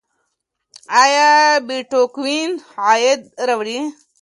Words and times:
ایا 1.03 1.29
بېټکوین 1.67 2.51
عاید 2.85 3.21
راوړي؟ 3.47 3.79